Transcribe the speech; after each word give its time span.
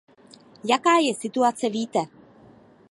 Jaká 0.63 0.97
je 0.97 1.13
situace, 1.15 1.69
víte. 1.69 1.99